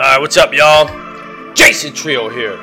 [0.00, 0.88] Alright, what's up, y'all?
[1.52, 2.56] Jason Trio here.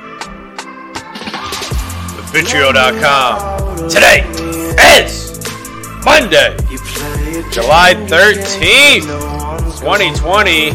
[2.16, 3.88] With Vitrio.com.
[3.88, 4.26] Today
[4.98, 5.38] is
[6.04, 6.58] Monday,
[7.52, 9.06] July 13th,
[9.78, 10.72] 2020.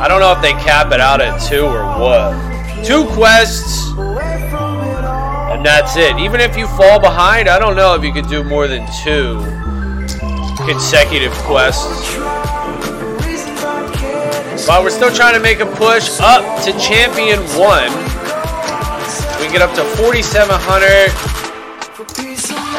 [0.00, 2.32] I don't know if they cap it out at two or what.
[2.82, 3.92] Two quests,
[5.52, 6.16] and that's it.
[6.16, 9.36] Even if you fall behind, I don't know if you could do more than two
[10.64, 12.16] consecutive quests.
[14.66, 17.92] But we're still trying to make a push up to Champion 1.
[19.36, 21.12] We get up to 4,700.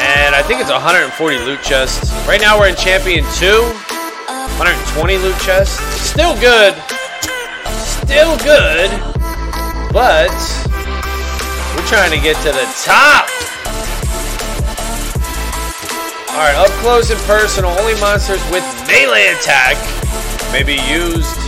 [0.02, 2.12] And I think it's 140 loot chests.
[2.28, 3.62] Right now we're in Champion 2.
[4.58, 5.78] 120 loot chests.
[6.02, 6.74] Still good
[8.12, 8.92] still good,
[9.94, 10.36] but
[11.72, 13.24] we're trying to get to the top.
[16.28, 19.80] Alright, up close and personal, only monsters with melee attack
[20.52, 21.40] may be used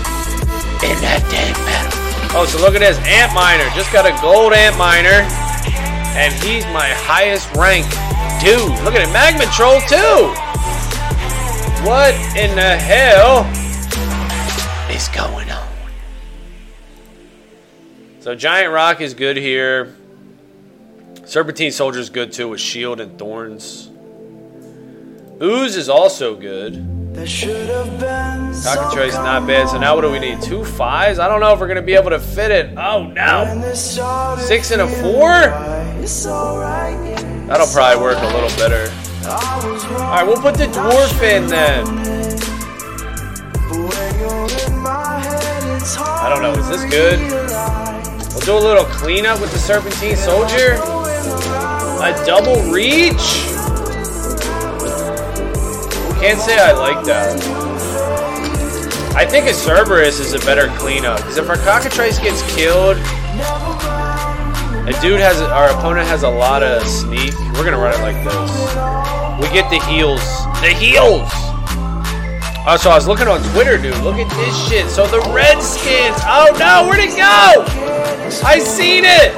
[0.87, 1.99] in that damn battle.
[2.31, 3.67] Oh, so look at this, Ant Miner.
[3.75, 5.27] Just got a gold Ant Miner,
[6.15, 7.83] and he's my highest rank
[8.39, 8.71] dude.
[8.87, 10.31] Look at it, Magma Troll too!
[11.83, 13.43] What in the hell
[14.89, 15.42] is going?
[18.23, 19.93] So Giant Rock is good here.
[21.25, 23.89] Serpentine Soldier is good too with Shield and Thorns.
[25.41, 26.75] Ooze is also good.
[28.63, 29.67] Cockatrice not bad.
[29.67, 30.41] So now what do we need?
[30.41, 31.19] Two fives?
[31.19, 32.77] I don't know if we're gonna be able to fit it.
[32.77, 33.73] Oh no!
[33.73, 35.27] Six and a four?
[37.49, 38.89] That'll probably work a little better.
[39.27, 41.85] Alright, we'll put the dwarf in then.
[45.99, 47.42] I don't know, is this good?
[48.45, 50.73] We'll do a little cleanup with the Serpentine Soldier.
[50.73, 53.45] A double reach?
[56.19, 57.41] Can't say I like that.
[59.15, 61.19] I think a Cerberus is a better cleanup.
[61.19, 62.97] Because if our Cockatrice gets killed,
[64.87, 67.33] a dude has, our opponent has a lot of sneak.
[67.53, 68.51] We're going to run it like this.
[69.39, 70.19] We get the heals.
[70.59, 71.31] The heals!
[72.65, 73.91] Oh, so I was looking on Twitter, dude.
[74.07, 74.87] Look at this shit.
[74.87, 76.15] So the Redskins.
[76.23, 77.67] Oh no, where'd it go?
[78.47, 79.35] I seen it.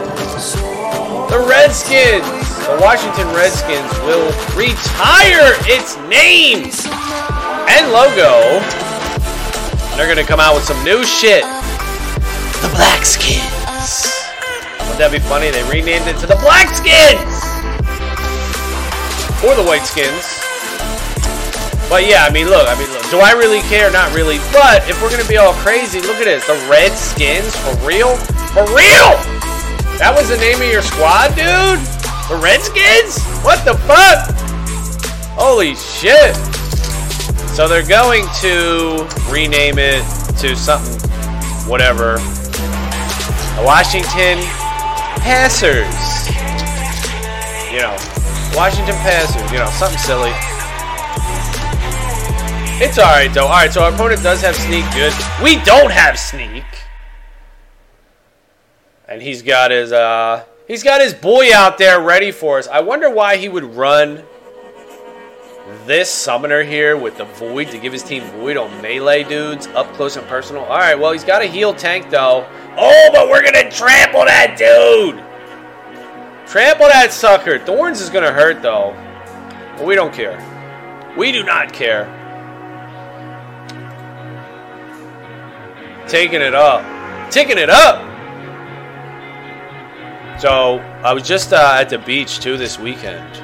[1.33, 2.21] The Redskins.
[2.69, 6.69] The Washington Redskins will retire its name
[7.65, 8.61] and logo.
[9.97, 11.41] They're gonna come out with some new shit.
[12.61, 14.05] The Blackskins.
[14.85, 15.49] Wouldn't that be funny?
[15.49, 17.41] They renamed it to the Blackskins
[19.41, 20.44] or the Whiteskins.
[21.89, 23.91] But yeah, I mean, look, I mean, look, do I really care?
[23.91, 24.39] Not really.
[24.51, 26.45] But if we're gonna be all crazy, look at this.
[26.47, 28.17] The Redskins, for real?
[28.57, 29.13] For real?
[30.01, 31.79] That was the name of your squad, dude?
[32.27, 33.21] The Redskins?
[33.45, 34.33] What the fuck?
[35.37, 36.35] Holy shit.
[37.53, 40.03] So they're going to rename it
[40.39, 40.99] to something,
[41.69, 42.17] whatever.
[43.55, 44.41] The Washington
[45.21, 45.85] Passers.
[47.71, 47.95] You know,
[48.57, 50.33] Washington Passers, you know, something silly.
[52.77, 53.45] It's alright though.
[53.45, 55.13] Alright, so our opponent does have sneak good.
[55.41, 56.65] We don't have sneak.
[59.07, 62.67] And he's got his uh he's got his boy out there ready for us.
[62.67, 64.25] I wonder why he would run
[65.85, 69.87] this summoner here with the void to give his team void on melee dudes up
[69.93, 70.63] close and personal.
[70.63, 72.45] Alright, well he's got a heal tank though.
[72.75, 75.23] Oh, but we're gonna trample that dude!
[76.45, 77.57] Trample that sucker.
[77.57, 78.93] Thorns is gonna hurt though.
[79.77, 80.37] But we don't care.
[81.17, 82.14] We do not care.
[86.07, 86.81] Taking it up,
[87.31, 88.01] taking it up.
[90.39, 93.41] So I was just uh, at the beach too this weekend.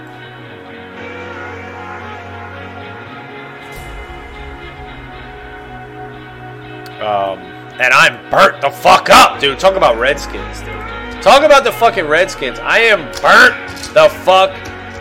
[7.02, 7.40] Um,
[7.80, 9.58] and I'm burnt the fuck up, dude.
[9.60, 11.22] Talk about Redskins, dude.
[11.24, 12.60] Talk about the fucking Redskins.
[12.60, 13.56] I am burnt
[13.94, 14.52] the fuck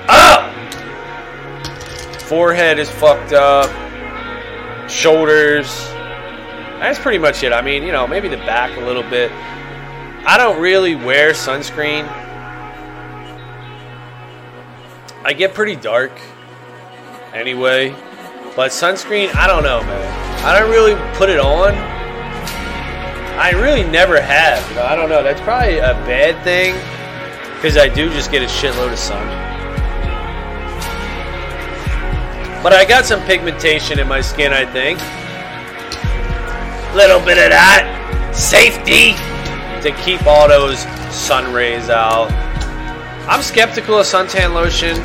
[0.08, 0.50] up.
[2.22, 3.68] Forehead is fucked up.
[4.88, 5.89] Shoulders
[6.80, 7.52] that's pretty much it.
[7.52, 9.30] I mean, you know, maybe the back a little bit.
[10.26, 12.08] I don't really wear sunscreen.
[15.22, 16.10] I get pretty dark
[17.34, 17.90] anyway.
[18.56, 20.44] But sunscreen, I don't know, man.
[20.44, 21.74] I don't really put it on.
[23.38, 24.66] I really never have.
[24.70, 25.22] You know, I don't know.
[25.22, 26.74] That's probably a bad thing
[27.56, 29.26] because I do just get a shitload of sun.
[32.62, 34.98] But I got some pigmentation in my skin, I think
[36.94, 38.32] little bit of that.
[38.34, 39.14] safety
[39.82, 40.80] to keep all those
[41.12, 42.30] sun rays out.
[43.28, 44.96] I'm skeptical of suntan lotion.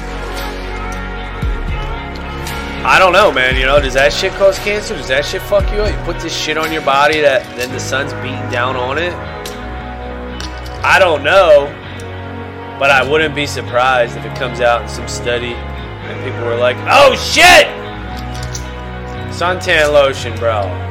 [2.86, 3.56] I don't know, man.
[3.56, 4.96] You know, does that shit cause cancer?
[4.96, 5.92] Does that shit fuck you up?
[5.92, 9.14] You put this shit on your body that then the sun's beating down on it?
[10.84, 11.66] I don't know.
[12.80, 16.58] But I wouldn't be surprised if it comes out in some study and people were
[16.58, 17.66] like, oh shit!
[19.34, 20.85] Suntan lotion, bro.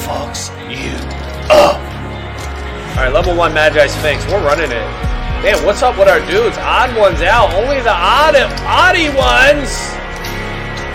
[0.00, 0.96] Fucks you
[1.50, 1.80] up.
[2.96, 4.24] Alright, level 1 Magi Sphinx.
[4.26, 5.12] We're running it.
[5.42, 6.56] Man, what's up with our dudes?
[6.58, 7.52] Odd ones out.
[7.54, 9.68] Only the odd oddie ones.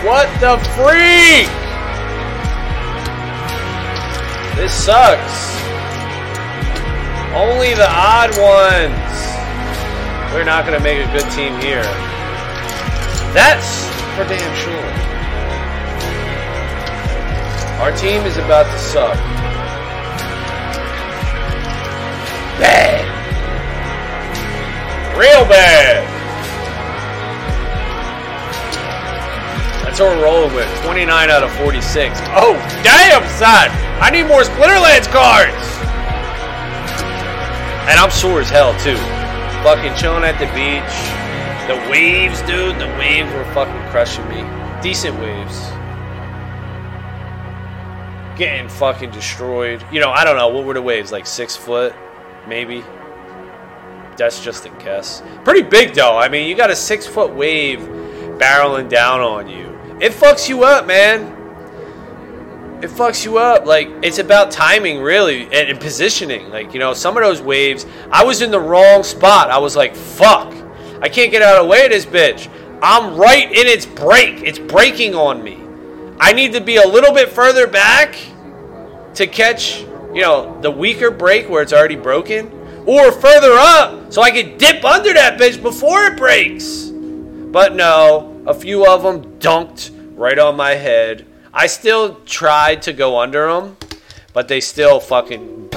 [0.04, 1.48] What the freak?
[4.56, 5.54] This sucks.
[7.34, 9.08] Only the odd ones.
[10.32, 11.82] We're not going to make a good team here.
[13.34, 13.84] That's
[14.16, 15.07] for damn sure.
[17.88, 19.14] Our team is about to suck.
[22.60, 23.00] Bad.
[25.16, 26.04] Real bad.
[29.82, 30.68] That's what we're rolling with.
[30.84, 32.20] 29 out of 46.
[32.36, 32.52] Oh,
[32.84, 33.70] damn, son.
[34.02, 35.56] I need more Splinterlands cards.
[37.88, 38.98] And I'm sore as hell, too.
[39.64, 40.92] Fucking chilling at the beach.
[41.66, 42.78] The waves, dude.
[42.78, 44.44] The waves were fucking crushing me.
[44.82, 45.77] Decent waves.
[48.38, 49.84] Getting fucking destroyed.
[49.92, 50.48] You know, I don't know.
[50.48, 51.12] What were the waves?
[51.12, 51.94] Like six foot?
[52.46, 52.82] Maybe?
[54.16, 55.22] That's just a guess.
[55.44, 56.16] Pretty big, though.
[56.16, 57.80] I mean, you got a six foot wave
[58.38, 59.78] barreling down on you.
[60.00, 61.38] It fucks you up, man
[62.82, 63.66] it fucks you up.
[63.66, 66.50] Like it's about timing, really, and, and, positioning.
[66.50, 69.50] Like you know, some of those waves, I was in the wrong spot.
[69.50, 70.54] I was like, "Fuck,
[71.00, 72.48] I can't get out of the way of this bitch."
[72.80, 74.42] I'm right in its break.
[74.42, 75.57] It's breaking on me.
[76.20, 78.16] I need to be a little bit further back
[79.14, 82.50] to catch, you know, the weaker break where it's already broken,
[82.86, 86.86] or further up so I can dip under that bitch before it breaks.
[86.86, 92.92] But no, a few of them dunked right on my head I still tried to
[92.92, 93.76] go under them,
[94.32, 95.70] but they still fucking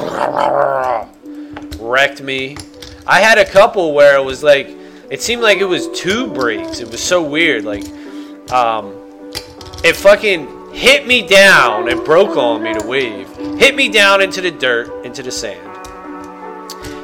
[1.79, 2.57] wrecked me.
[3.07, 4.67] I had a couple where it was like,
[5.09, 6.81] it seemed like it was two breaks.
[6.81, 7.63] It was so weird.
[7.63, 7.83] Like,
[8.51, 9.00] um,
[9.83, 13.28] it fucking hit me down and broke on me to wave.
[13.60, 15.68] Hit me down into the dirt, into the sand.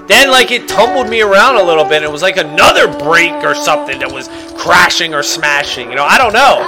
[0.07, 2.01] Then, like, it tumbled me around a little bit.
[2.01, 5.89] It was like another break or something that was crashing or smashing.
[5.89, 6.63] You know, I don't know.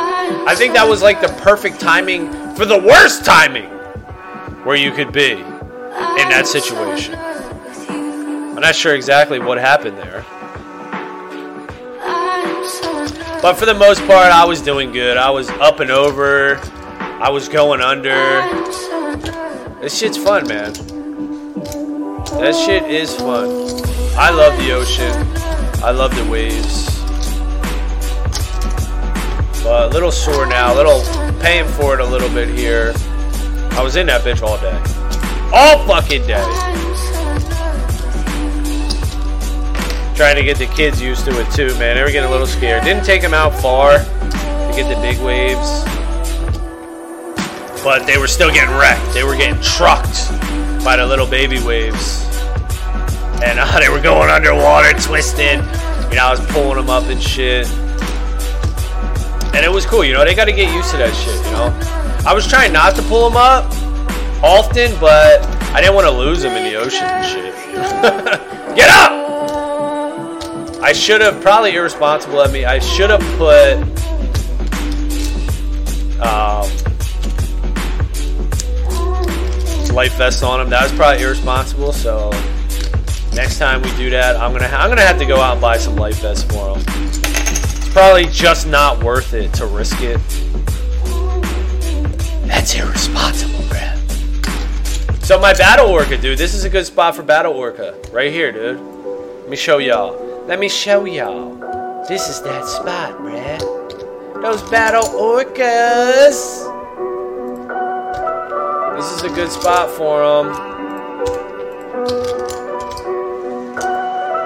[0.46, 3.70] I think that was like the perfect timing for the worst timing
[4.66, 5.40] where you could be in
[6.30, 7.16] that situation.
[7.16, 10.26] I'm not sure exactly what happened there.
[13.42, 15.16] But for the most part, I was doing good.
[15.16, 16.58] I was up and over.
[17.00, 18.42] I was going under.
[19.80, 20.74] This shit's fun, man.
[22.42, 23.50] That shit is fun.
[24.18, 25.14] I love the ocean.
[25.82, 27.00] I love the waves.
[29.64, 31.02] But a little sore now, a little
[31.40, 32.94] paying for it a little bit here.
[33.72, 34.76] I was in that bitch all day.
[35.54, 36.89] All fucking day.
[40.20, 41.96] Trying to get the kids used to it too, man.
[41.96, 42.84] They were getting a little scared.
[42.84, 45.86] Didn't take them out far to get the big waves.
[47.86, 49.14] But they were still getting wrecked.
[49.14, 50.28] They were getting trucked
[50.84, 52.28] by the little baby waves.
[53.46, 55.60] And uh, they were going underwater, twisted.
[56.12, 57.66] You know, I was pulling them up and shit.
[59.56, 61.52] And it was cool, you know, they got to get used to that shit, you
[61.54, 62.30] know.
[62.30, 63.72] I was trying not to pull them up
[64.44, 65.42] often, but
[65.74, 68.76] I didn't want to lose them in the ocean and shit.
[68.76, 69.29] get up!
[70.82, 73.76] I should have, probably irresponsible of me, I should have put.
[76.22, 76.70] Um,
[79.94, 80.70] life vests on them.
[80.70, 81.92] That was probably irresponsible.
[81.92, 82.30] So
[83.34, 85.62] next time we do that, I'm gonna ha- I'm gonna have to go out and
[85.62, 86.84] buy some life vests for them.
[86.88, 90.20] It's probably just not worth it to risk it.
[92.48, 93.98] That's irresponsible, man.
[95.22, 96.38] So my battle orca, dude.
[96.38, 98.80] This is a good spot for battle orca, right here, dude.
[98.80, 100.29] Let me show y'all.
[100.50, 101.54] Let me show y'all.
[102.08, 104.42] This is that spot, bruh.
[104.42, 106.66] Those battle orcas.
[108.98, 110.48] This is a good spot for them.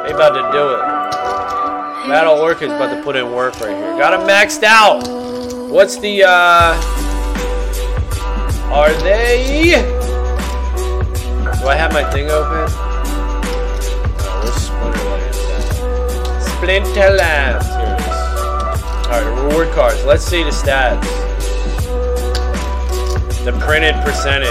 [0.04, 0.82] They about to do it.
[2.10, 3.98] Battle Orca's about to put in work right here.
[3.98, 5.08] Got him maxed out.
[5.72, 6.74] What's the, uh...
[8.74, 9.72] Are they...
[11.62, 12.83] Do I have my thing open?
[19.06, 20.04] Alright, reward cards.
[20.06, 21.04] Let's see the stats.
[23.44, 24.48] The printed percentage.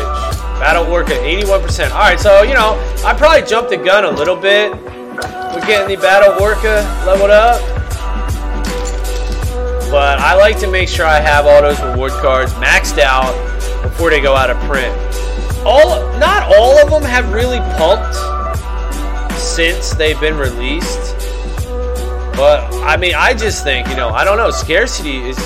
[0.61, 1.91] Battle Orca, 81%.
[1.91, 4.73] All right, so, you know, I probably jumped the gun a little bit.
[4.75, 7.61] We're getting the Battle Orca leveled up.
[9.91, 13.33] But I like to make sure I have all those reward cards maxed out
[13.83, 14.95] before they go out of print.
[15.65, 18.17] All, not all of them have really pumped
[19.39, 21.22] since they've been released.
[22.35, 25.37] But I mean, I just think, you know, I don't know, scarcity is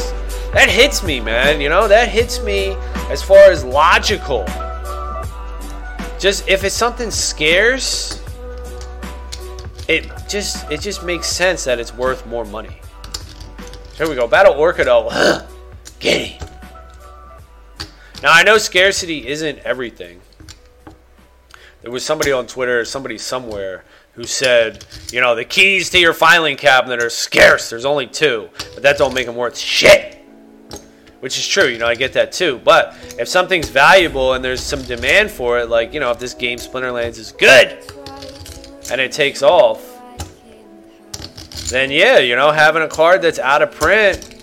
[0.53, 1.61] that hits me, man.
[1.61, 2.77] You know, that hits me
[3.11, 4.45] as far as logical.
[6.19, 8.23] Just if it's something scarce,
[9.89, 12.81] it just it just makes sense that it's worth more money.
[13.97, 14.55] Here we go, Battle.
[15.99, 16.49] Get him.
[18.23, 20.21] Now I know scarcity isn't everything.
[21.83, 23.85] There was somebody on Twitter, somebody somewhere,
[24.17, 27.71] who said, you know, the keys to your filing cabinet are scarce.
[27.71, 30.15] There's only two, but that don't make them worth shit.
[31.21, 32.61] Which is true, you know, I get that too.
[32.65, 36.35] But if something's valuable and there's some demand for it, like, you know, if this
[36.35, 37.79] game Splinterlands is good
[38.91, 39.93] and it takes off,
[41.71, 44.37] then yeah, you know, having a card that's out of print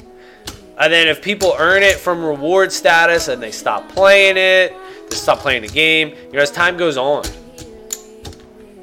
[0.78, 4.74] and then if people earn it from reward status and they stop playing it,
[5.10, 7.24] they stop playing the game, you know, as time goes on.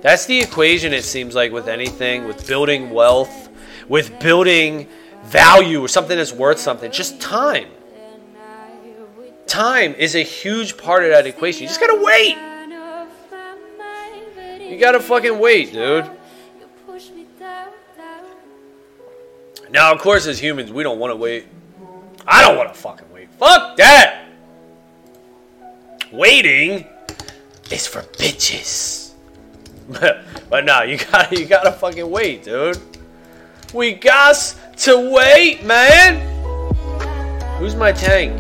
[0.03, 3.51] That's the equation, it seems like, with anything, with building wealth,
[3.89, 4.89] with building
[5.25, 6.91] value or something that's worth something.
[6.91, 7.69] Just time.
[9.47, 11.63] Time is a huge part of that equation.
[11.63, 12.37] You just gotta wait.
[14.71, 16.09] You gotta fucking wait, dude.
[19.71, 21.47] Now, of course, as humans, we don't want to wait.
[22.27, 23.31] I don't want to fucking wait.
[23.33, 24.27] Fuck that.
[26.11, 26.87] Waiting
[27.71, 29.10] is for bitches.
[30.49, 32.79] but no, you gotta you gotta fucking wait, dude.
[33.75, 36.21] We got to wait, man.
[37.59, 38.37] Who's my tank?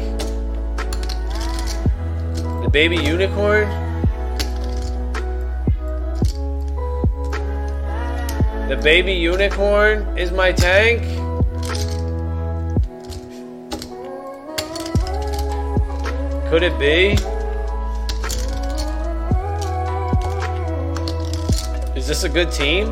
[2.63, 3.69] The baby unicorn?
[8.69, 11.03] The baby unicorn is my tank?
[16.51, 17.30] Could it be?
[22.11, 22.89] This a good team?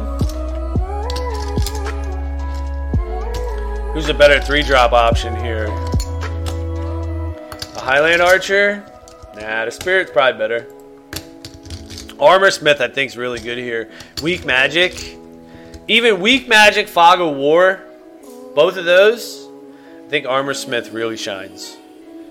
[3.92, 5.66] Who's a better three drop option here?
[7.74, 8.86] A Highland Archer?
[9.34, 10.72] Nah, the Spirit's probably better.
[12.20, 13.90] Armor Smith, I think, is really good here.
[14.22, 15.18] Weak Magic.
[15.88, 17.80] Even Weak Magic, Fog of War.
[18.54, 19.48] Both of those.
[20.06, 21.76] I think Armor Smith really shines.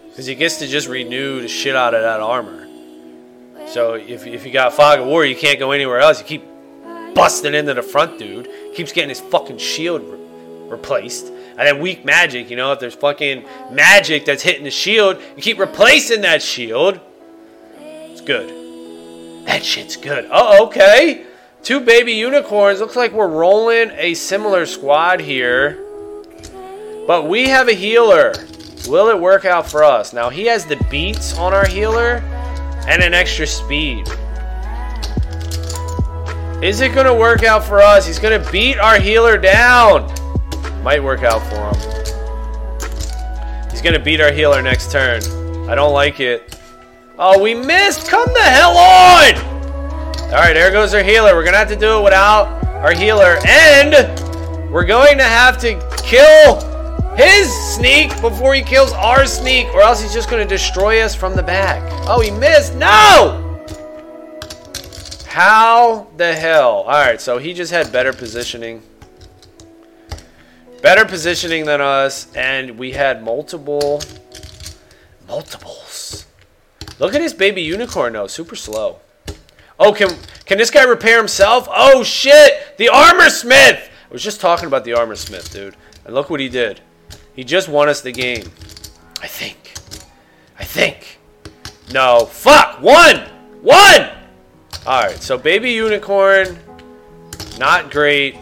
[0.07, 2.65] Because he gets to just renew the shit out of that armor.
[3.67, 6.21] So if, if you got Fog of War, you can't go anywhere else.
[6.21, 6.56] You keep
[7.17, 8.47] busting into the front dude.
[8.75, 11.25] Keeps getting his fucking shield re- replaced.
[11.25, 15.41] And then weak magic, you know, if there's fucking magic that's hitting the shield, you
[15.41, 16.99] keep replacing that shield.
[17.79, 19.45] It's good.
[19.47, 20.27] That shit's good.
[20.31, 21.25] Oh, okay.
[21.63, 22.79] Two baby unicorns.
[22.79, 25.83] Looks like we're rolling a similar squad here.
[27.07, 28.33] But we have a healer.
[28.87, 30.13] Will it work out for us?
[30.13, 32.17] Now, he has the beats on our healer
[32.87, 34.07] and an extra speed.
[36.61, 38.07] Is it going to work out for us?
[38.07, 40.11] He's going to beat our healer down.
[40.81, 41.75] Might work out for him.
[43.69, 45.21] He's going to beat our healer next turn.
[45.69, 46.59] I don't like it.
[47.19, 48.07] Oh, we missed.
[48.07, 49.35] Come the hell on.
[50.17, 51.35] All right, there goes our healer.
[51.35, 53.37] We're going to have to do it without our healer.
[53.47, 53.93] And
[54.71, 55.73] we're going to have to
[56.03, 56.59] kill
[57.15, 61.13] his sneak before he kills our sneak, or else he's just going to destroy us
[61.13, 61.83] from the back.
[62.07, 62.73] Oh, he missed.
[62.73, 63.46] No!
[65.37, 66.77] How the hell?
[66.77, 68.81] All right, so he just had better positioning.
[70.81, 74.01] Better positioning than us, and we had multiple
[75.27, 76.25] multiples.
[76.97, 78.99] Look at his baby unicorn though, super slow.
[79.79, 80.09] Oh, can
[80.45, 81.67] can this guy repair himself?
[81.69, 82.75] Oh shit!
[82.79, 83.91] The armor smith!
[84.09, 85.75] I was just talking about the armor smith, dude.
[86.03, 86.81] And look what he did.
[87.35, 88.49] He just won us the game.
[89.21, 89.75] I think.
[90.57, 91.19] I think.
[91.93, 92.25] No.
[92.25, 92.81] Fuck!
[92.81, 93.17] One!
[93.61, 94.16] One!
[94.87, 96.57] Alright, so baby unicorn,
[97.59, 98.37] not great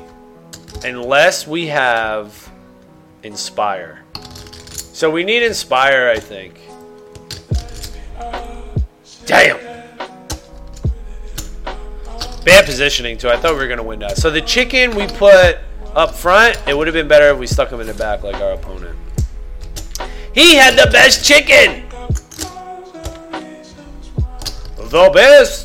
[0.83, 2.51] unless we have
[3.23, 4.03] inspire.
[4.69, 6.59] So we need inspire, I think.
[9.25, 9.57] Damn!
[12.45, 13.29] Bad positioning too.
[13.29, 14.17] I thought we were gonna win that.
[14.17, 15.57] So the chicken we put
[15.95, 18.35] up front, it would have been better if we stuck him in the back like
[18.35, 18.95] our opponent.
[20.35, 21.85] He had the best chicken!
[24.91, 25.64] The best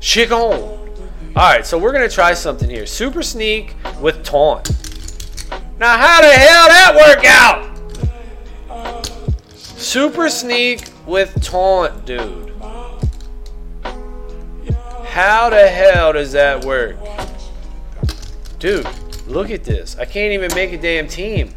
[0.00, 0.36] chicken!
[1.36, 2.86] Alright, so we're going to try something here.
[2.86, 4.70] Super sneak with taunt.
[5.78, 7.70] Now, how the hell that work out?
[9.54, 12.52] Super sneak with taunt, dude.
[15.04, 16.96] How the hell does that work?
[18.58, 18.86] Dude,
[19.26, 19.96] look at this.
[19.98, 21.54] I can't even make a damn team.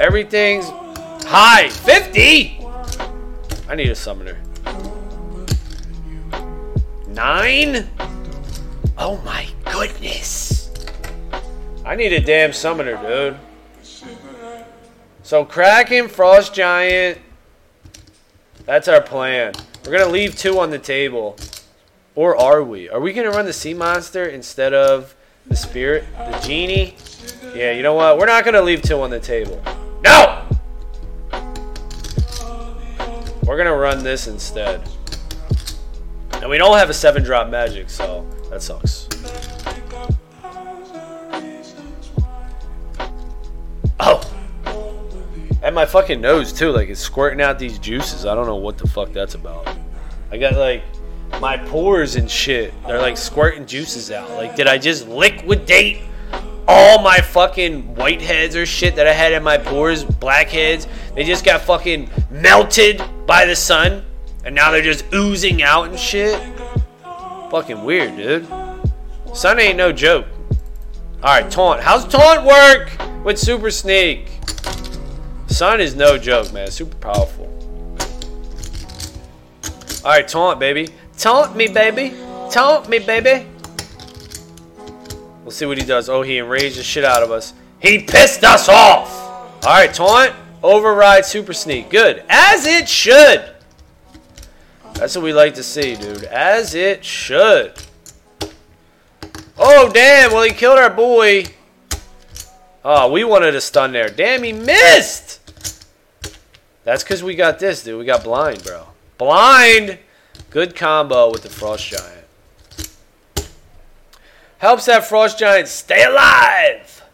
[0.00, 0.68] Everything's
[1.26, 1.68] high.
[1.68, 2.60] 50?
[3.68, 4.38] I need a summoner.
[7.18, 7.90] Nine?
[8.96, 10.70] Oh my goodness.
[11.84, 13.36] I need a damn summoner, dude.
[15.24, 17.18] So Kraken, Frost Giant.
[18.66, 19.52] That's our plan.
[19.84, 21.36] We're to leave two on the table.
[22.14, 22.88] Or are we?
[22.88, 25.16] Are we to run the Sea Monster instead of
[25.48, 26.04] the Spirit?
[26.16, 26.94] The Genie?
[27.52, 28.16] Yeah, you know what?
[28.18, 29.60] We're not to leave two on the table.
[30.04, 30.46] No!
[33.42, 34.88] We're to run this instead.
[36.48, 39.06] And we don't have a 7 drop magic, so that sucks.
[44.00, 44.34] Oh!
[45.62, 46.70] And my fucking nose, too.
[46.70, 48.24] Like, it's squirting out these juices.
[48.24, 49.68] I don't know what the fuck that's about.
[50.32, 50.84] I got, like
[51.38, 52.72] my pores and shit.
[52.86, 54.30] They're like squirting juices out.
[54.30, 56.00] Like, did I just liquidate
[56.66, 60.86] all my fucking whiteheads or shit that I had in my pores, blackheads?
[61.14, 64.02] They just got fucking melted by the sun,
[64.48, 66.40] and now they're just oozing out and shit.
[67.50, 68.48] Fucking weird, dude.
[69.34, 70.24] Sun ain't no joke.
[71.16, 71.82] Alright, taunt.
[71.82, 72.90] How's taunt work
[73.26, 74.30] with Super Sneak?
[75.48, 76.70] Sun is no joke, man.
[76.70, 77.44] Super powerful.
[80.02, 80.88] Alright, taunt, baby.
[81.18, 82.14] Taunt me, baby.
[82.50, 83.46] Taunt me, baby.
[85.42, 86.08] We'll see what he does.
[86.08, 87.52] Oh, he enraged the shit out of us.
[87.80, 89.12] He pissed us off.
[89.66, 91.90] All right, taunt, override, super sneak.
[91.90, 92.24] Good.
[92.30, 93.56] As it should.
[94.98, 96.24] That's what we like to see, dude.
[96.24, 97.72] As it should.
[99.56, 100.32] Oh, damn.
[100.32, 101.44] Well, he killed our boy.
[102.84, 104.08] Oh, we wanted a stun there.
[104.08, 105.38] Damn, he missed.
[106.82, 108.00] That's because we got this, dude.
[108.00, 108.88] We got blind, bro.
[109.18, 110.00] Blind.
[110.50, 112.26] Good combo with the Frost Giant.
[114.58, 117.04] Helps that Frost Giant stay alive.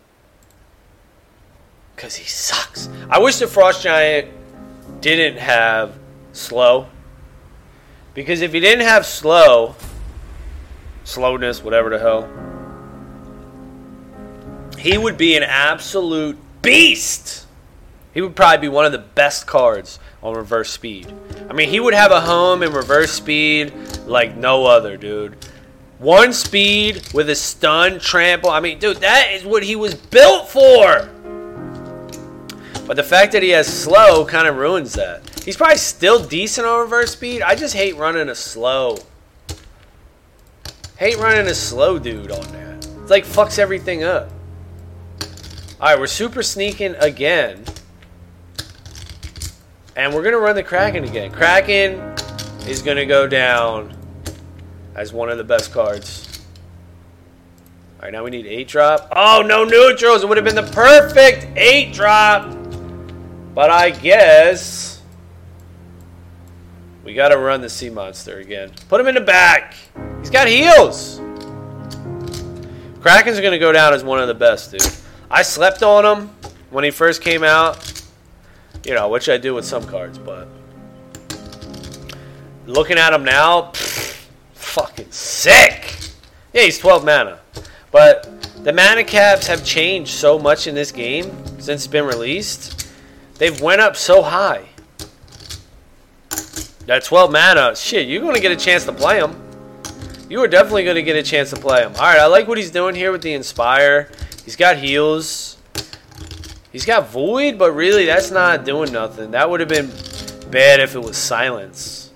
[1.94, 2.88] Because he sucks.
[3.10, 4.30] I wish the Frost Giant
[5.02, 5.98] didn't have
[6.32, 6.86] slow.
[8.14, 9.74] Because if he didn't have slow,
[11.02, 12.28] slowness, whatever the hell,
[14.78, 17.46] he would be an absolute beast.
[18.12, 21.12] He would probably be one of the best cards on reverse speed.
[21.50, 23.74] I mean, he would have a home in reverse speed
[24.06, 25.36] like no other, dude.
[25.98, 28.50] One speed with a stun, trample.
[28.50, 31.08] I mean, dude, that is what he was built for.
[32.86, 35.22] But the fact that he has slow kind of ruins that.
[35.44, 37.42] He's probably still decent on reverse speed.
[37.42, 38.98] I just hate running a slow.
[40.96, 42.86] Hate running a slow dude on that.
[43.02, 44.30] It's like fucks everything up.
[45.78, 47.64] Alright, we're super sneaking again.
[49.96, 51.30] And we're going to run the Kraken again.
[51.30, 52.00] Kraken
[52.66, 53.94] is going to go down
[54.94, 56.42] as one of the best cards.
[57.98, 59.08] All right, now we need 8 drop.
[59.14, 60.22] Oh, no neutrals.
[60.22, 62.56] It would have been the perfect 8 drop.
[63.54, 64.93] But I guess
[67.04, 68.72] we got to run the Sea Monster again.
[68.88, 69.74] Put him in the back.
[70.20, 71.20] He's got heals.
[73.00, 74.82] Kraken's to go down as one of the best, dude.
[75.30, 76.30] I slept on him
[76.70, 78.02] when he first came out.
[78.84, 80.48] You know, which I do with some cards, but
[82.66, 85.96] looking at him now, pff, fucking sick.
[86.52, 87.40] Yeah, he's 12 mana.
[87.90, 88.28] But
[88.64, 92.90] the mana caps have changed so much in this game since it's been released.
[93.36, 94.68] They've went up so high.
[96.86, 99.40] That 12 mana, shit, you're going to get a chance to play him.
[100.28, 101.92] You are definitely going to get a chance to play him.
[101.96, 104.10] All right, I like what he's doing here with the Inspire.
[104.44, 105.56] He's got heals.
[106.72, 109.30] He's got Void, but really that's not doing nothing.
[109.30, 109.90] That would have been
[110.50, 112.10] bad if it was Silence.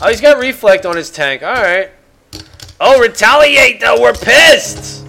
[0.00, 1.42] Oh, he's got Reflect on his tank.
[1.42, 1.90] Alright.
[2.80, 4.00] Oh, Retaliate, though.
[4.00, 5.04] We're pissed.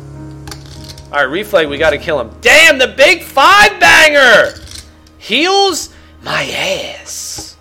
[1.12, 2.32] Alright, Reflect, we got to kill him.
[2.42, 4.56] Damn, the big five-banger.
[5.18, 7.53] Heals my ass.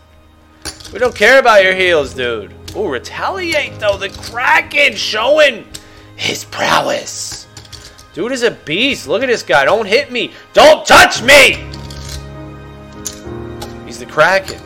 [0.93, 2.53] We don't care about your heals, dude.
[2.77, 3.97] Ooh, Retaliate, though.
[3.97, 5.67] The Kraken showing
[6.17, 7.47] his prowess.
[8.13, 9.09] Dude is a beast.
[9.09, 9.65] Look at this guy.
[9.65, 10.33] Don't hit me.
[10.53, 11.67] Don't touch me!
[13.87, 14.61] He's the Kraken.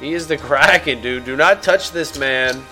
[0.00, 1.24] He is the Kraken, dude.
[1.24, 2.64] Do not touch this man.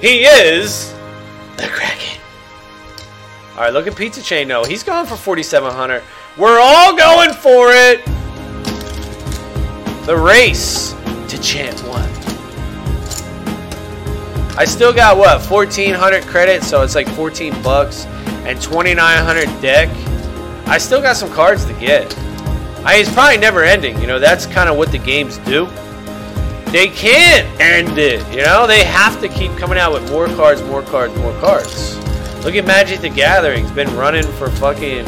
[0.00, 0.92] He is
[1.56, 2.20] the Kraken.
[3.52, 4.48] Alright, look at Pizza Chain.
[4.48, 6.02] No, he's going for 4,700.
[6.36, 8.13] We're all going for it!
[10.06, 10.92] The race
[11.28, 12.02] to Champ 1.
[14.58, 18.04] I still got what 1400 credits, so it's like 14 bucks
[18.44, 19.88] and 2900 deck.
[20.66, 22.14] I still got some cards to get.
[22.84, 23.98] I, it's probably never ending.
[23.98, 25.66] You know, that's kind of what the games do.
[26.66, 28.20] they can't end it.
[28.30, 31.96] You know, they have to keep coming out with more cards, more cards, more cards.
[32.44, 33.64] Look at Magic the Gathering.
[33.64, 35.06] It's been running for fucking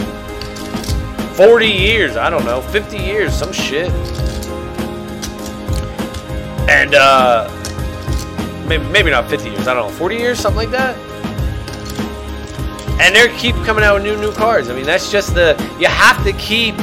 [1.34, 2.16] 40 years.
[2.16, 3.92] I don't know, 50 years, some shit.
[6.68, 7.48] And, uh,
[8.66, 10.96] maybe, maybe not 50 years, I don't know, 40 years, something like that.
[13.00, 14.68] And they keep coming out with new, new cards.
[14.68, 16.76] I mean, that's just the, you have to keep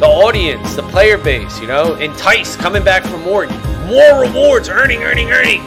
[0.00, 3.46] the audience, the player base, you know, entice, coming back for more,
[3.86, 5.62] more rewards, earning, earning, earning.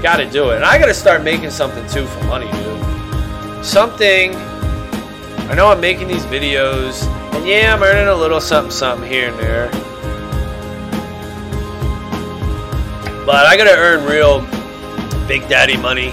[0.00, 0.56] Got to do it.
[0.56, 3.66] And I got to start making something too for money, dude.
[3.66, 4.34] Something.
[4.36, 9.30] I know I'm making these videos, and yeah, I'm earning a little something, something here
[9.30, 9.89] and there.
[13.30, 14.40] But I got to earn real
[15.28, 16.06] Big Daddy money.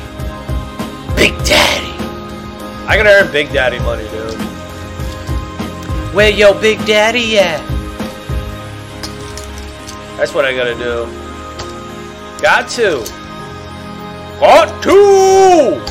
[1.15, 1.91] Big Daddy.
[2.85, 4.35] I got to earn Big Daddy money, dude.
[6.13, 7.59] Where your Big Daddy at?
[10.15, 11.05] That's what I got to do.
[12.39, 13.03] Got to.
[14.39, 15.81] Got to!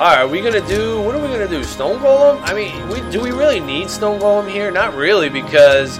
[0.00, 2.40] Alright, are we gonna do, what are we gonna do, Stone Golem?
[2.44, 4.70] I mean, we, do we really need Stone Golem here?
[4.70, 5.98] Not really, because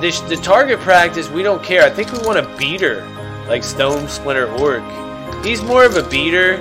[0.00, 1.82] the target practice, we don't care.
[1.82, 3.04] I think we want a beater,
[3.48, 5.44] like Stonesplitter Orc.
[5.44, 6.56] He's more of a beater.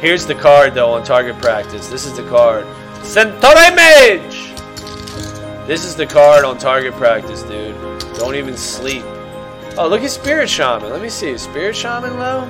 [0.00, 1.88] Here's the card, though, on target practice.
[1.88, 2.66] This is the card.
[3.04, 4.50] Centauri Mage!
[5.66, 7.76] This is the card on target practice, dude.
[8.16, 9.04] Don't even sleep.
[9.78, 10.90] Oh, look at Spirit Shaman.
[10.90, 11.36] Let me see.
[11.38, 12.46] Spirit Shaman low?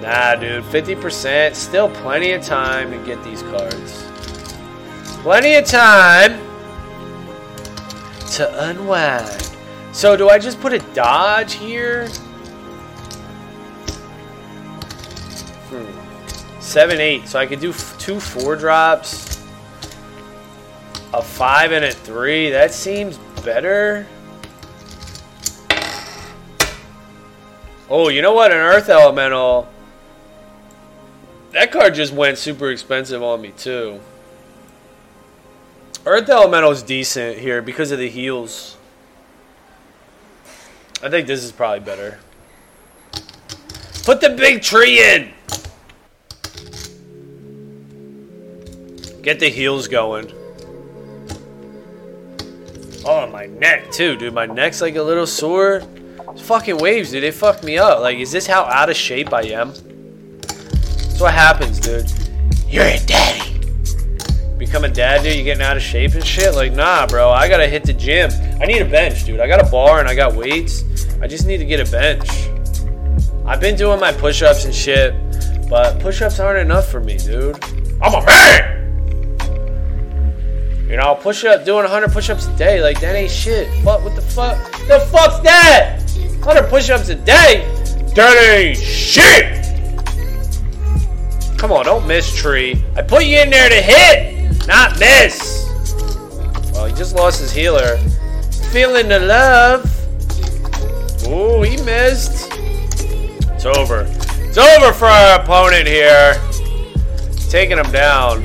[0.00, 0.64] Nah, dude.
[0.64, 1.54] 50%.
[1.54, 4.04] Still plenty of time to get these cards.
[5.22, 6.43] Plenty of time
[8.32, 9.50] to unwind.
[9.92, 12.08] So do I just put a dodge here?
[15.68, 16.60] Hmm.
[16.60, 17.28] 7, 8.
[17.28, 19.42] So I could do two 4 drops.
[21.12, 22.50] A 5 and a 3.
[22.50, 24.06] That seems better.
[27.88, 28.50] Oh, you know what?
[28.50, 29.68] An Earth Elemental.
[31.52, 34.00] That card just went super expensive on me, too.
[36.06, 38.76] Earth Elemental is decent here because of the heals.
[41.02, 42.18] I think this is probably better.
[44.04, 45.32] Put the big tree in!
[49.22, 50.30] Get the heals going.
[53.06, 54.34] Oh, my neck, too, dude.
[54.34, 55.80] My neck's like a little sore.
[56.36, 57.22] Fucking waves, dude.
[57.22, 58.00] They fucked me up.
[58.00, 59.72] Like, is this how out of shape I am?
[60.42, 62.10] That's what happens, dude.
[62.68, 63.43] You're a daddy.
[64.74, 65.36] Become a dad, dude.
[65.36, 66.52] You getting out of shape and shit?
[66.52, 67.30] Like, nah, bro.
[67.30, 68.32] I gotta hit the gym.
[68.60, 69.38] I need a bench, dude.
[69.38, 70.82] I got a bar and I got weights.
[71.22, 72.28] I just need to get a bench.
[73.46, 75.14] I've been doing my push-ups and shit,
[75.70, 77.56] but push-ups aren't enough for me, dude.
[78.02, 79.38] I'm a man.
[80.90, 83.68] You know, push up, doing 100 push-ups a day, like that ain't shit.
[83.84, 84.02] What?
[84.16, 84.58] The fuck?
[84.88, 86.00] The fuck's that?
[86.40, 87.64] 100 push-ups a day?
[88.16, 89.54] That ain't shit!
[91.58, 92.82] Come on, don't miss, Tree.
[92.96, 94.33] I put you in there to hit,
[94.66, 95.70] not miss.
[96.72, 97.98] Well, he just lost his healer.
[98.72, 99.84] Feeling the love.
[101.28, 102.48] Ooh, he missed.
[103.52, 104.06] It's over.
[104.08, 106.34] It's over for our opponent here.
[107.48, 108.42] Taking him down.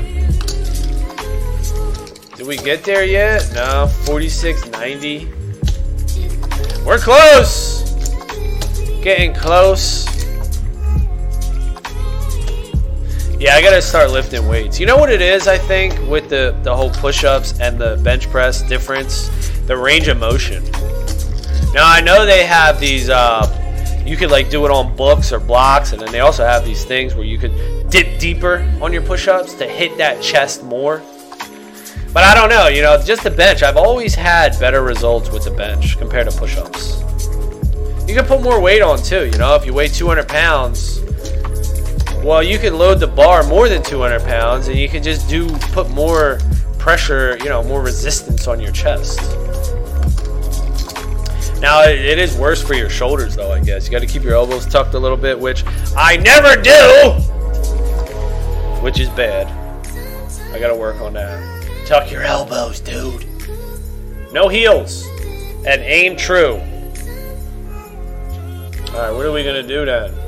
[2.36, 3.50] Did we get there yet?
[3.52, 5.28] No, 46.90.
[6.86, 7.82] We're close.
[9.02, 10.09] Getting close.
[13.40, 14.78] Yeah, I gotta start lifting weights.
[14.78, 18.28] You know what it is, I think, with the, the whole push-ups and the bench
[18.28, 19.30] press difference?
[19.60, 20.62] The range of motion.
[21.72, 23.46] Now, I know they have these, uh,
[24.04, 26.84] you could like do it on books or blocks, and then they also have these
[26.84, 31.00] things where you could dip deeper on your push-ups to hit that chest more.
[32.12, 33.62] But I don't know, you know, just the bench.
[33.62, 37.00] I've always had better results with the bench compared to push-ups.
[38.06, 41.00] You can put more weight on too, you know, if you weigh 200 pounds,
[42.22, 45.48] well, you can load the bar more than 200 pounds and you can just do,
[45.72, 46.38] put more
[46.78, 49.20] pressure, you know, more resistance on your chest.
[51.60, 53.86] Now, it, is worse for your shoulders though, I guess.
[53.86, 55.64] You got to keep your elbows tucked a little bit, which
[55.96, 57.12] I never do!
[58.82, 59.46] Which is bad.
[60.54, 61.86] I got to work on that.
[61.86, 63.26] Tuck your elbows, dude.
[64.32, 65.06] No heals.
[65.66, 66.54] And aim true.
[68.88, 70.19] Alright, what are we going to do then?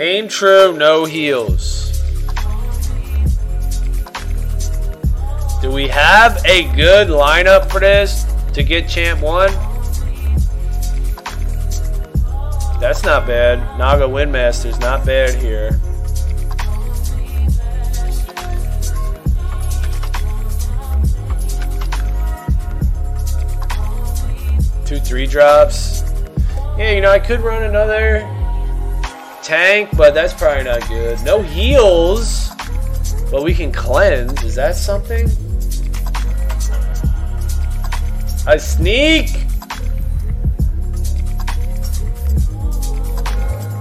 [0.00, 1.90] Aim true, no heals.
[5.60, 9.50] Do we have a good lineup for this to get champ 1?
[12.80, 13.58] That's not bad.
[13.78, 15.72] Naga Windmaster's not bad here.
[24.86, 26.04] Two three drops.
[26.78, 28.26] Yeah, you know, I could run another
[29.50, 31.20] tank, but that's probably not good.
[31.24, 32.50] No heals,
[33.32, 34.44] but we can cleanse.
[34.44, 35.26] Is that something?
[38.46, 39.26] A sneak?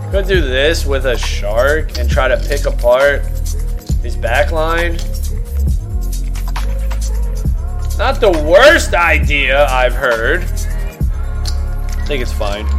[0.10, 3.22] Could do this with a shark and try to pick apart
[4.02, 4.98] his backline.
[8.00, 10.42] Not the worst idea I've heard.
[10.42, 12.79] I think it's fine.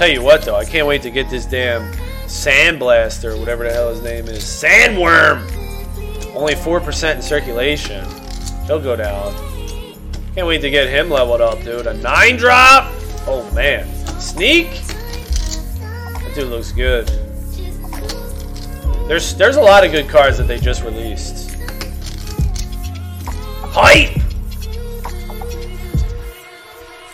[0.00, 1.92] Tell you what though, I can't wait to get this damn
[2.24, 4.42] Sandblaster, whatever the hell his name is.
[4.42, 5.44] Sandworm!
[6.34, 8.06] Only 4% in circulation.
[8.64, 9.34] He'll go down.
[10.34, 11.86] Can't wait to get him leveled up, dude.
[11.86, 12.90] A 9 drop?
[13.26, 13.86] Oh man.
[14.18, 14.70] Sneak?
[14.70, 17.06] That dude looks good.
[19.06, 21.54] There's there's a lot of good cards that they just released.
[23.68, 24.16] Hype!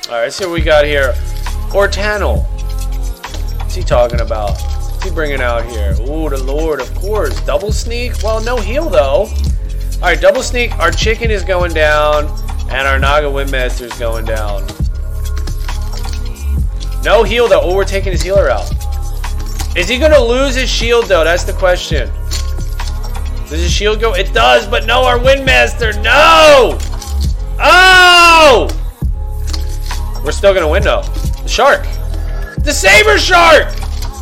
[0.07, 1.15] Alright, let's see what we got here.
[1.73, 2.47] Ortanel.
[3.77, 4.53] He talking about?
[4.53, 5.95] What's he bringing out here?
[6.01, 7.39] Ooh, the Lord, of course.
[7.43, 8.15] Double sneak?
[8.23, 9.29] Well, no heal, though.
[9.97, 10.73] Alright, double sneak.
[10.79, 12.25] Our chicken is going down,
[12.71, 14.67] and our Naga Windmaster is going down.
[17.05, 17.61] No heal, though.
[17.61, 18.73] Oh, we're taking his healer out.
[19.77, 21.23] Is he to lose his shield, though?
[21.23, 22.11] That's the question.
[23.51, 24.15] Does his shield go?
[24.15, 25.95] It does, but no, our Windmaster.
[26.03, 26.79] No!
[27.61, 28.69] Oh!
[30.25, 31.03] We're still to win, though.
[31.03, 31.87] The Shark.
[32.67, 33.69] The Saber Shark!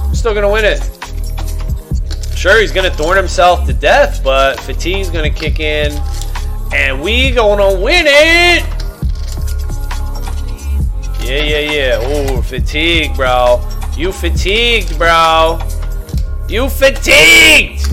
[0.05, 2.37] I'm still to win it.
[2.37, 5.99] Sure, he's to thorn himself to death, but fatigue's to kick in.
[6.71, 7.31] And we
[7.63, 8.63] to win it!
[11.25, 11.99] Yeah, yeah, yeah.
[12.03, 13.67] Oh, fatigue, bro.
[13.97, 15.59] You fatigued, bro.
[16.47, 17.89] You fatigued!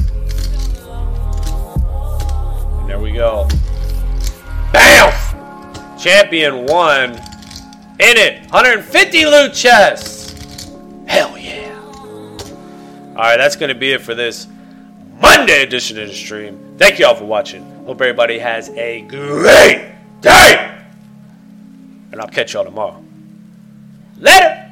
[2.78, 3.48] And there we go.
[4.74, 5.98] BAM!
[5.98, 7.12] Champion one.
[8.02, 8.42] In it.
[8.52, 10.21] 150 loot chests.
[11.12, 11.78] Hell yeah.
[13.10, 14.48] Alright, that's going to be it for this
[15.20, 16.76] Monday edition of the stream.
[16.78, 17.70] Thank you all for watching.
[17.86, 20.84] Hope everybody has a great day.
[22.14, 23.04] And I'll catch y'all tomorrow.
[24.20, 24.71] Later.